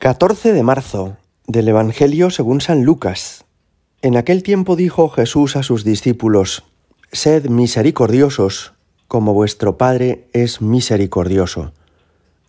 14 0.00 0.54
de 0.54 0.62
marzo 0.62 1.18
del 1.46 1.68
Evangelio 1.68 2.30
según 2.30 2.62
San 2.62 2.84
Lucas. 2.84 3.44
En 4.00 4.16
aquel 4.16 4.42
tiempo 4.42 4.74
dijo 4.74 5.10
Jesús 5.10 5.56
a 5.56 5.62
sus 5.62 5.84
discípulos, 5.84 6.64
Sed 7.12 7.50
misericordiosos, 7.50 8.72
como 9.08 9.34
vuestro 9.34 9.76
Padre 9.76 10.26
es 10.32 10.62
misericordioso. 10.62 11.74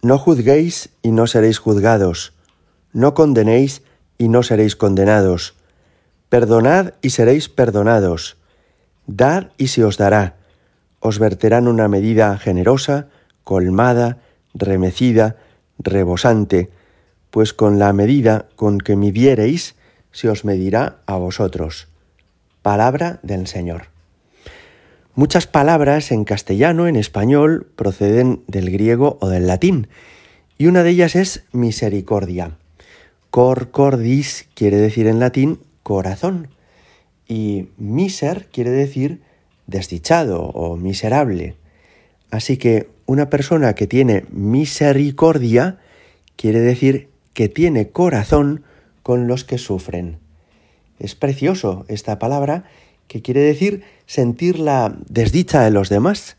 No 0.01 0.17
juzguéis 0.17 0.91
y 1.01 1.11
no 1.11 1.27
seréis 1.27 1.59
juzgados. 1.59 2.31
No 2.93 3.13
condenéis 3.13 3.81
y 4.17 4.29
no 4.29 4.43
seréis 4.43 4.77
condenados. 4.77 5.55
Perdonad 6.29 6.93
y 7.01 7.09
seréis 7.09 7.49
perdonados. 7.49 8.37
Dad 9.07 9.47
y 9.57 9.67
se 9.67 9.83
os 9.83 9.97
dará. 9.97 10.37
Os 11.01 11.19
verterán 11.19 11.67
una 11.67 11.89
medida 11.89 12.37
generosa, 12.37 13.09
colmada, 13.43 14.19
remecida, 14.53 15.35
rebosante, 15.79 16.69
pues 17.31 17.53
con 17.53 17.79
la 17.79 17.93
medida 17.93 18.47
con 18.55 18.77
que 18.77 18.95
midiereis, 18.95 19.75
se 20.11 20.29
os 20.29 20.45
medirá 20.45 20.97
a 21.05 21.15
vosotros. 21.15 21.87
Palabra 22.61 23.19
del 23.23 23.47
Señor. 23.47 23.85
Muchas 25.15 25.47
palabras 25.47 26.11
en 26.11 26.25
castellano, 26.25 26.87
en 26.87 26.95
español, 26.95 27.67
proceden 27.75 28.43
del 28.47 28.69
griego 28.69 29.17
o 29.21 29.29
del 29.29 29.47
latín, 29.47 29.87
y 30.57 30.67
una 30.67 30.83
de 30.83 30.91
ellas 30.91 31.15
es 31.15 31.43
misericordia. 31.51 32.57
Cor 33.29 33.71
cordis 33.71 34.47
quiere 34.53 34.77
decir 34.77 35.07
en 35.07 35.19
latín 35.19 35.59
corazón, 35.83 36.49
y 37.27 37.69
miser 37.77 38.47
quiere 38.51 38.71
decir 38.71 39.21
desdichado 39.67 40.43
o 40.43 40.75
miserable. 40.75 41.55
Así 42.29 42.57
que 42.57 42.89
una 43.05 43.29
persona 43.29 43.73
que 43.73 43.87
tiene 43.87 44.25
misericordia 44.29 45.77
quiere 46.35 46.59
decir 46.59 47.10
que 47.33 47.49
tiene 47.49 47.89
corazón 47.89 48.63
con 49.03 49.27
los 49.27 49.43
que 49.43 49.57
sufren. 49.57 50.19
Es 50.99 51.15
precioso 51.15 51.85
esta 51.87 52.19
palabra 52.19 52.65
que 53.07 53.21
quiere 53.21 53.41
decir 53.41 53.83
sentir 54.05 54.59
la 54.59 54.95
desdicha 55.07 55.61
de 55.63 55.71
los 55.71 55.89
demás 55.89 56.37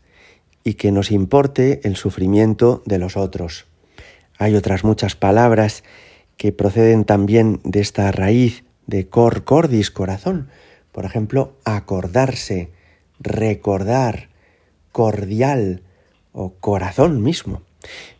y 0.63 0.75
que 0.75 0.91
nos 0.91 1.11
importe 1.11 1.81
el 1.83 1.95
sufrimiento 1.95 2.81
de 2.85 2.97
los 2.97 3.17
otros. 3.17 3.65
Hay 4.37 4.55
otras 4.55 4.83
muchas 4.83 5.15
palabras 5.15 5.83
que 6.37 6.51
proceden 6.51 7.05
también 7.05 7.59
de 7.63 7.81
esta 7.81 8.11
raíz 8.11 8.63
de 8.87 9.07
cor 9.07 9.43
cordis, 9.43 9.91
corazón. 9.91 10.49
Por 10.91 11.05
ejemplo, 11.05 11.53
acordarse, 11.63 12.71
recordar, 13.19 14.29
cordial 14.91 15.81
o 16.31 16.53
corazón 16.53 17.21
mismo. 17.21 17.61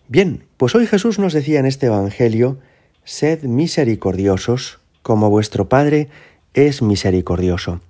Bien, 0.07 0.43
pues 0.57 0.75
hoy 0.75 0.85
Jesús 0.85 1.19
nos 1.19 1.33
decía 1.33 1.59
en 1.59 1.65
este 1.65 1.87
Evangelio, 1.87 2.59
sed 3.03 3.43
misericordiosos 3.43 4.79
como 5.01 5.29
vuestro 5.29 5.69
Padre 5.69 6.09
es 6.53 6.81
misericordioso. 6.81 7.81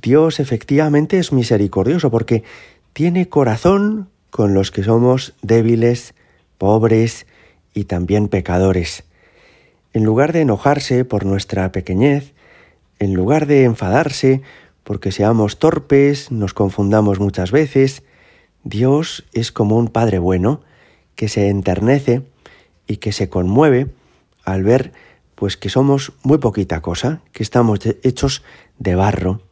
Dios 0.00 0.40
efectivamente 0.40 1.18
es 1.18 1.32
misericordioso 1.32 2.10
porque 2.10 2.44
tiene 2.92 3.28
corazón 3.28 4.08
con 4.30 4.54
los 4.54 4.70
que 4.70 4.84
somos 4.84 5.34
débiles, 5.42 6.14
pobres 6.58 7.26
y 7.74 7.84
también 7.84 8.28
pecadores. 8.28 9.04
En 9.92 10.04
lugar 10.04 10.32
de 10.32 10.42
enojarse 10.42 11.04
por 11.04 11.24
nuestra 11.24 11.72
pequeñez, 11.72 12.32
en 12.98 13.14
lugar 13.14 13.46
de 13.46 13.64
enfadarse 13.64 14.42
porque 14.84 15.10
seamos 15.10 15.58
torpes, 15.58 16.30
nos 16.30 16.54
confundamos 16.54 17.18
muchas 17.18 17.50
veces, 17.50 18.02
Dios 18.62 19.24
es 19.32 19.50
como 19.52 19.76
un 19.76 19.88
Padre 19.88 20.18
bueno 20.18 20.60
que 21.16 21.28
se 21.28 21.48
enternece 21.48 22.22
y 22.86 22.98
que 22.98 23.12
se 23.12 23.28
conmueve 23.28 23.88
al 24.46 24.62
ver 24.62 24.92
pues 25.34 25.58
que 25.58 25.68
somos 25.68 26.14
muy 26.22 26.38
poquita 26.38 26.80
cosa, 26.80 27.20
que 27.32 27.42
estamos 27.42 27.80
hechos 28.02 28.42
de 28.78 28.94
barro. 28.94 29.42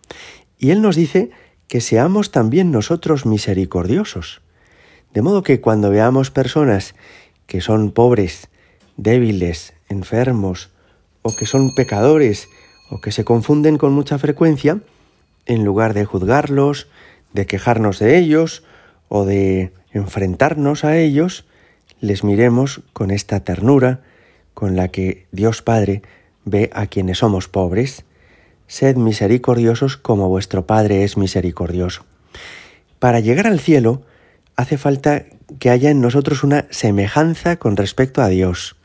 Y 0.59 0.71
Él 0.71 0.81
nos 0.81 0.97
dice 0.97 1.31
que 1.69 1.83
seamos 1.83 2.31
también 2.31 2.71
nosotros 2.71 3.27
misericordiosos. 3.27 4.41
De 5.13 5.21
modo 5.21 5.43
que 5.43 5.61
cuando 5.61 5.91
veamos 5.91 6.31
personas 6.31 6.95
que 7.47 7.61
son 7.61 7.91
pobres, 7.91 8.49
débiles, 8.97 9.75
enfermos, 9.91 10.71
o 11.21 11.37
que 11.37 11.45
son 11.45 11.75
pecadores, 11.75 12.49
o 12.91 13.03
que 13.03 13.13
se 13.13 13.25
confunden 13.25 13.77
con 13.77 13.93
mucha 13.93 14.19
frecuencia, 14.19 14.81
en 15.45 15.65
lugar 15.65 15.93
de 15.93 16.07
juzgarlos, 16.07 16.89
de 17.35 17.47
quejarnos 17.47 17.99
de 17.99 18.17
ellos, 18.17 18.65
o 19.09 19.27
de 19.27 19.73
enfrentarnos 19.93 20.85
a 20.85 20.97
ellos, 20.97 21.45
les 22.01 22.25
miremos 22.25 22.81
con 22.95 23.11
esta 23.11 23.41
ternura 23.41 24.01
con 24.55 24.77
la 24.77 24.89
que 24.89 25.27
Dios 25.33 25.63
Padre 25.63 26.03
ve 26.45 26.71
a 26.73 26.87
quienes 26.87 27.19
somos 27.19 27.49
pobres. 27.49 28.05
Sed 28.67 28.97
misericordiosos 28.97 29.97
como 29.97 30.29
vuestro 30.29 30.67
Padre 30.67 31.05
es 31.05 31.17
misericordioso. 31.17 32.05
Para 32.99 33.21
llegar 33.21 33.47
al 33.47 33.61
cielo 33.61 34.03
hace 34.57 34.79
falta 34.79 35.25
que 35.59 35.71
haya 35.71 35.91
en 35.91 36.01
nosotros 36.01 36.43
una 36.45 36.67
semejanza 36.71 37.57
con 37.57 37.77
respecto 37.77 38.23
a 38.23 38.29
Dios. 38.29 38.77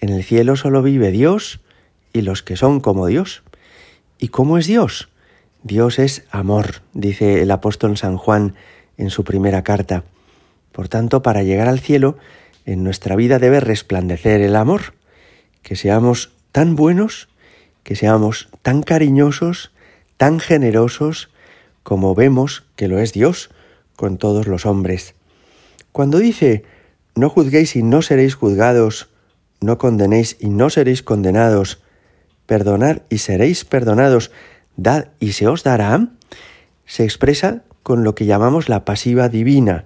En 0.00 0.08
el 0.08 0.24
cielo 0.24 0.56
solo 0.56 0.82
vive 0.82 1.10
Dios 1.10 1.60
y 2.12 2.22
los 2.22 2.42
que 2.42 2.56
son 2.56 2.80
como 2.80 3.06
Dios. 3.06 3.42
¿Y 4.18 4.28
cómo 4.28 4.56
es 4.58 4.66
Dios? 4.66 5.08
Dios 5.62 5.98
es 5.98 6.24
amor, 6.30 6.82
dice 6.92 7.42
el 7.42 7.50
apóstol 7.50 7.96
San 7.96 8.16
Juan 8.16 8.54
en 8.96 9.10
su 9.10 9.24
primera 9.24 9.62
carta. 9.62 10.04
Por 10.72 10.88
tanto, 10.88 11.22
para 11.22 11.42
llegar 11.42 11.68
al 11.68 11.80
cielo, 11.80 12.16
en 12.66 12.82
nuestra 12.82 13.16
vida 13.16 13.38
debe 13.38 13.60
resplandecer 13.60 14.40
el 14.40 14.56
amor, 14.56 14.94
que 15.62 15.76
seamos 15.76 16.32
tan 16.52 16.76
buenos, 16.76 17.28
que 17.82 17.96
seamos 17.96 18.48
tan 18.62 18.82
cariñosos, 18.82 19.72
tan 20.16 20.40
generosos, 20.40 21.30
como 21.82 22.14
vemos 22.14 22.64
que 22.76 22.88
lo 22.88 22.98
es 22.98 23.12
Dios 23.12 23.50
con 23.96 24.18
todos 24.18 24.46
los 24.46 24.66
hombres. 24.66 25.14
Cuando 25.92 26.18
dice, 26.18 26.64
no 27.14 27.28
juzguéis 27.28 27.76
y 27.76 27.82
no 27.82 28.02
seréis 28.02 28.34
juzgados, 28.34 29.10
no 29.60 29.78
condenéis 29.78 30.36
y 30.40 30.48
no 30.48 30.70
seréis 30.70 31.02
condenados, 31.02 31.82
perdonad 32.46 33.02
y 33.08 33.18
seréis 33.18 33.64
perdonados, 33.64 34.30
dad 34.76 35.08
y 35.20 35.32
se 35.32 35.46
os 35.46 35.62
dará, 35.62 36.08
se 36.86 37.04
expresa 37.04 37.62
con 37.82 38.02
lo 38.02 38.14
que 38.14 38.26
llamamos 38.26 38.68
la 38.68 38.84
pasiva 38.84 39.28
divina, 39.28 39.84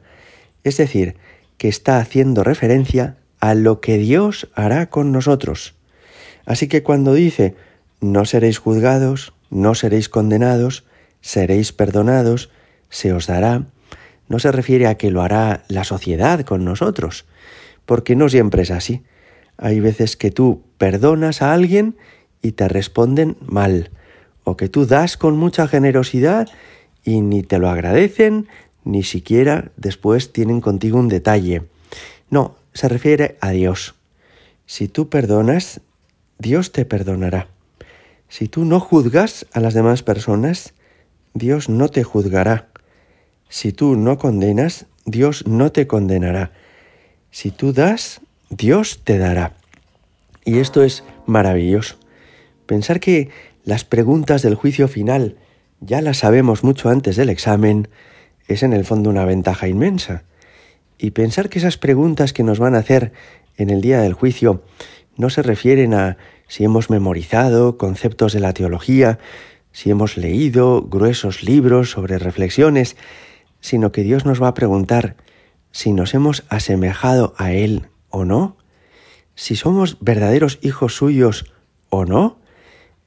es 0.65 0.77
decir, 0.77 1.17
que 1.59 1.69
está 1.69 1.99
haciendo 1.99 2.45
referencia 2.45 3.17
a 3.41 3.55
lo 3.55 3.81
que 3.81 3.99
Dios 3.99 4.49
hará 4.55 4.89
con 4.89 5.13
nosotros. 5.13 5.75
Así 6.47 6.69
que 6.69 6.83
cuando 6.83 7.13
dice, 7.13 7.55
no 8.01 8.25
seréis 8.25 8.59
juzgados, 8.59 9.35
no 9.51 9.75
seréis 9.75 10.09
condenados, 10.09 10.85
seréis 11.21 11.73
perdonados, 11.73 12.51
se 12.89 13.13
os 13.13 13.27
dará, 13.27 13.67
no 14.29 14.39
se 14.39 14.53
refiere 14.53 14.87
a 14.87 14.97
que 14.97 15.11
lo 15.11 15.23
hará 15.23 15.65
la 15.69 15.85
sociedad 15.85 16.41
con 16.41 16.65
nosotros, 16.65 17.27
porque 17.87 18.17
no 18.17 18.29
siempre 18.29 18.63
es 18.63 18.71
así. 18.71 19.03
Hay 19.57 19.81
veces 19.81 20.17
que 20.17 20.31
tú 20.31 20.63
perdonas 20.79 21.43
a 21.43 21.53
alguien 21.53 21.97
y 22.43 22.53
te 22.53 22.69
responden 22.69 23.37
mal, 23.41 23.91
o 24.45 24.57
que 24.57 24.69
tú 24.69 24.87
das 24.87 25.17
con 25.17 25.37
mucha 25.37 25.67
generosidad 25.67 26.49
y 27.05 27.21
ni 27.21 27.43
te 27.43 27.59
lo 27.59 27.69
agradecen, 27.69 28.49
ni 28.89 29.03
siquiera 29.03 29.71
después 29.77 30.33
tienen 30.33 30.63
contigo 30.63 30.99
un 30.99 31.09
detalle. 31.09 31.63
No, 32.31 32.57
se 32.73 32.89
refiere 32.89 33.37
a 33.43 33.51
Dios. 33.51 33.95
Si 34.65 34.89
tú 34.89 35.11
perdonas, 35.11 35.83
Dios 36.39 36.73
te 36.73 36.87
perdonará. 36.87 37.49
Si 38.31 38.49
tú 38.49 38.65
no 38.65 38.81
juzgas 38.81 39.47
a 39.53 39.61
las 39.61 39.75
demás 39.75 40.03
personas, 40.03 40.73
Dios 41.35 41.69
no 41.69 41.91
te 41.91 42.03
juzgará. 42.03 42.69
Si 43.51 43.73
tú 43.73 43.95
no 43.95 44.17
condenas, 44.17 44.87
Dios 45.05 45.47
no 45.47 45.71
te 45.71 45.87
condenará. 45.87 46.53
Si 47.31 47.51
tú 47.51 47.75
das, 47.75 48.23
Dios 48.49 49.01
te 49.05 49.19
dará. 49.19 49.53
Y 50.47 50.61
esto 50.61 50.83
es 50.83 51.05
maravilloso. 51.27 51.97
Pensar 52.65 53.01
que 53.01 53.29
las 53.65 53.85
preguntas 53.85 54.41
del 54.41 54.55
juicio 54.55 54.89
final 54.89 55.37
ya 55.81 56.01
las 56.01 56.19
sabemos 56.19 56.65
mucho 56.65 56.89
antes 56.89 57.17
del 57.17 57.29
examen, 57.29 57.89
es 58.49 58.63
en 58.63 58.73
el 58.73 58.85
fondo 58.85 59.11
una 59.11 59.25
ventaja 59.25 59.69
inmensa. 59.69 60.25
Y 60.99 61.13
pensar 61.13 61.49
que 61.49 61.59
esas 61.59 61.77
preguntas 61.77 62.33
que 62.33 62.43
nos 62.43 62.59
van 62.59 62.75
a 62.75 62.79
hacer 62.79 63.13
en 63.57 63.71
el 63.71 63.81
día 63.81 64.01
del 64.01 64.15
juicio 64.15 64.63
no 65.17 65.31
se 65.31 65.43
refieren 65.43 65.95
a 65.95 66.17
si 66.49 66.65
hemos 66.65 66.91
memorizado 66.91 67.77
conceptos 67.77 68.33
de 68.33 68.41
la 68.41 68.55
teología, 68.55 69.19
si 69.71 69.91
hemos 69.91 70.17
leído 70.17 70.83
gruesos 70.83 71.43
libros 71.43 71.91
sobre 71.91 72.19
reflexiones, 72.19 72.97
sino 73.61 73.93
que 73.93 74.03
Dios 74.03 74.25
nos 74.25 74.43
va 74.43 74.49
a 74.49 74.55
preguntar 74.55 75.17
si 75.71 75.93
nos 75.93 76.15
hemos 76.15 76.45
asemejado 76.49 77.35
a 77.37 77.53
Él 77.53 77.89
o 78.09 78.25
no, 78.25 78.57
si 79.35 79.55
somos 79.55 79.99
verdaderos 80.01 80.59
hijos 80.63 80.97
suyos 80.97 81.53
o 81.91 82.05
no, 82.05 82.39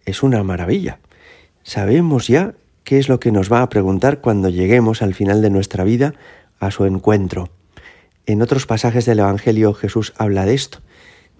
es 0.06 0.24
una 0.24 0.44
maravilla. 0.44 1.00
Sabemos 1.64 2.28
ya 2.28 2.54
qué 2.92 3.00
es 3.00 3.08
lo 3.08 3.22
que 3.22 3.32
nos 3.32 3.50
va 3.50 3.62
a 3.62 3.70
preguntar 3.70 4.20
cuando 4.20 4.50
lleguemos 4.50 5.02
al 5.02 5.14
final 5.14 5.42
de 5.42 5.50
nuestra 5.50 5.86
vida 5.86 6.14
a 6.60 6.72
su 6.72 6.84
encuentro. 6.84 7.50
En 8.26 8.42
otros 8.42 8.66
pasajes 8.66 9.06
del 9.06 9.20
Evangelio 9.20 9.74
Jesús 9.74 10.12
habla 10.18 10.46
de 10.46 10.56
esto. 10.56 10.80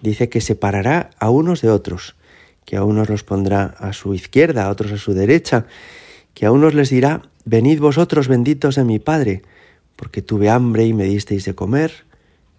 dice 0.02 0.30
que 0.30 0.40
separará 0.40 1.10
a 1.20 1.30
unos 1.30 1.62
de 1.62 1.70
otros, 1.70 2.16
que 2.64 2.78
a 2.78 2.86
unos 2.86 3.10
los 3.10 3.26
pondrá 3.26 3.66
a 3.66 3.92
su 3.92 4.14
izquierda, 4.14 4.64
a 4.64 4.70
otros 4.70 4.94
a 4.94 4.98
su 4.98 5.14
derecha, 5.14 5.66
que 6.34 6.46
a 6.46 6.54
unos 6.54 6.74
les 6.74 6.90
dirá, 6.90 7.24
venid 7.44 7.82
vosotros 7.82 8.30
benditos 8.30 8.76
de 8.76 8.86
mi 8.86 9.00
Padre, 9.00 9.42
porque 9.98 10.22
tuve 10.22 10.50
hambre 10.50 10.86
y 10.86 10.94
me 10.94 11.04
disteis 11.04 11.44
de 11.44 11.54
comer, 11.54 12.06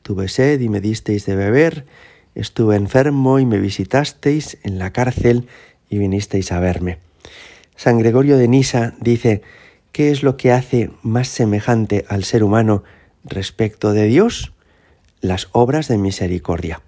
tuve 0.03 0.29
sed 0.29 0.61
y 0.61 0.69
me 0.69 0.83
disteis 0.83 1.25
de 1.25 1.35
beber, 1.35 1.87
estuve 2.35 2.77
enfermo 2.77 3.39
y 3.39 3.47
me 3.47 3.59
visitasteis 3.59 4.59
en 4.65 4.79
la 4.79 4.93
cárcel 4.93 5.49
y 5.89 5.97
vinisteis 5.97 6.53
a 6.53 6.61
verme. 6.61 6.99
San 7.77 7.99
Gregorio 7.99 8.37
de 8.37 8.49
Nisa 8.49 8.95
dice, 9.01 9.43
¿qué 9.93 10.11
es 10.11 10.23
lo 10.23 10.37
que 10.37 10.53
hace 10.53 10.91
más 11.03 11.29
semejante 11.29 12.05
al 12.09 12.25
ser 12.25 12.45
humano 12.45 12.85
respecto 13.25 13.93
de 13.93 14.07
Dios? 14.07 14.53
Las 15.21 15.49
obras 15.53 15.89
de 15.89 15.99
misericordia. 15.99 16.83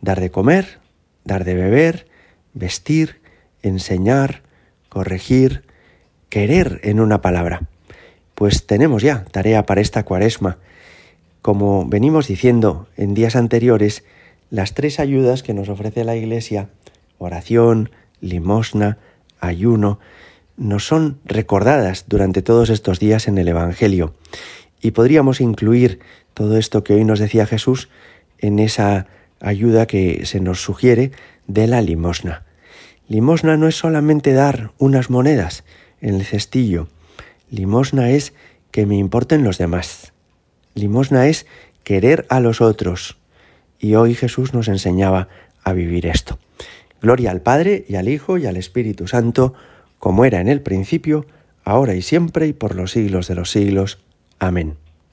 Dar 0.00 0.20
de 0.20 0.30
comer, 0.30 0.78
dar 1.24 1.44
de 1.44 1.54
beber, 1.54 2.06
vestir, 2.52 3.20
enseñar, 3.62 4.42
corregir, 4.88 5.64
querer 6.28 6.80
en 6.84 7.00
una 7.00 7.20
palabra. 7.20 7.68
Pues 8.34 8.66
tenemos 8.66 9.02
ya 9.02 9.24
tarea 9.24 9.66
para 9.66 9.80
esta 9.80 10.04
cuaresma. 10.04 10.58
Como 11.42 11.86
venimos 11.86 12.26
diciendo 12.26 12.88
en 12.96 13.14
días 13.14 13.36
anteriores, 13.36 14.04
las 14.50 14.74
tres 14.74 15.00
ayudas 15.00 15.42
que 15.42 15.54
nos 15.54 15.68
ofrece 15.68 16.04
la 16.04 16.16
Iglesia, 16.16 16.68
oración, 17.18 17.90
limosna, 18.20 18.98
ayuno, 19.46 19.98
nos 20.56 20.86
son 20.86 21.18
recordadas 21.24 22.04
durante 22.08 22.42
todos 22.42 22.70
estos 22.70 22.98
días 22.98 23.28
en 23.28 23.38
el 23.38 23.48
Evangelio. 23.48 24.14
Y 24.80 24.92
podríamos 24.92 25.40
incluir 25.40 26.00
todo 26.34 26.56
esto 26.56 26.84
que 26.84 26.94
hoy 26.94 27.04
nos 27.04 27.18
decía 27.18 27.46
Jesús 27.46 27.88
en 28.38 28.58
esa 28.58 29.06
ayuda 29.40 29.86
que 29.86 30.26
se 30.26 30.40
nos 30.40 30.62
sugiere 30.62 31.12
de 31.46 31.66
la 31.66 31.80
limosna. 31.80 32.44
Limosna 33.08 33.56
no 33.56 33.68
es 33.68 33.76
solamente 33.76 34.32
dar 34.32 34.72
unas 34.78 35.10
monedas 35.10 35.64
en 36.00 36.14
el 36.16 36.24
cestillo. 36.24 36.88
Limosna 37.50 38.10
es 38.10 38.32
que 38.70 38.86
me 38.86 38.96
importen 38.96 39.44
los 39.44 39.58
demás. 39.58 40.12
Limosna 40.74 41.26
es 41.28 41.46
querer 41.82 42.26
a 42.28 42.40
los 42.40 42.60
otros. 42.60 43.18
Y 43.78 43.94
hoy 43.94 44.14
Jesús 44.14 44.54
nos 44.54 44.68
enseñaba 44.68 45.28
a 45.62 45.72
vivir 45.72 46.06
esto. 46.06 46.38
Gloria 47.04 47.32
al 47.32 47.42
Padre 47.42 47.84
y 47.86 47.96
al 47.96 48.08
Hijo 48.08 48.38
y 48.38 48.46
al 48.46 48.56
Espíritu 48.56 49.06
Santo, 49.06 49.52
como 49.98 50.24
era 50.24 50.40
en 50.40 50.48
el 50.48 50.62
principio, 50.62 51.26
ahora 51.62 51.94
y 51.94 52.00
siempre 52.00 52.46
y 52.46 52.54
por 52.54 52.74
los 52.74 52.92
siglos 52.92 53.28
de 53.28 53.34
los 53.34 53.50
siglos. 53.50 53.98
Amén. 54.38 54.78